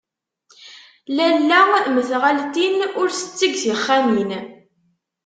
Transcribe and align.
Lalla 1.17 1.59
mm 1.75 1.97
tɣaltin, 2.09 2.77
ur 3.01 3.09
tettegg 3.11 3.53
tixxamin. 3.59 4.31